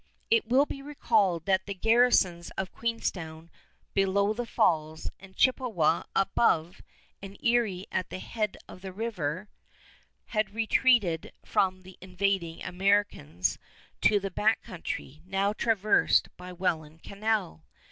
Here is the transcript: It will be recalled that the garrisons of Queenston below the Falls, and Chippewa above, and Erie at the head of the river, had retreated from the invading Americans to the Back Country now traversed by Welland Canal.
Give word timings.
It 0.31 0.47
will 0.47 0.65
be 0.65 0.81
recalled 0.81 1.45
that 1.45 1.67
the 1.67 1.75
garrisons 1.75 2.49
of 2.57 2.71
Queenston 2.73 3.51
below 3.93 4.33
the 4.33 4.47
Falls, 4.47 5.11
and 5.19 5.35
Chippewa 5.35 6.01
above, 6.15 6.81
and 7.21 7.37
Erie 7.45 7.85
at 7.91 8.09
the 8.09 8.17
head 8.17 8.57
of 8.67 8.81
the 8.81 8.91
river, 8.91 9.47
had 10.25 10.55
retreated 10.55 11.33
from 11.45 11.81
the 11.81 11.99
invading 12.01 12.63
Americans 12.63 13.59
to 14.01 14.19
the 14.19 14.31
Back 14.31 14.63
Country 14.63 15.21
now 15.23 15.53
traversed 15.53 16.35
by 16.35 16.51
Welland 16.51 17.03
Canal. 17.03 17.63